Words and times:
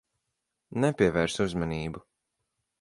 Nepievērs 0.85 1.39
uzmanību. 1.47 2.05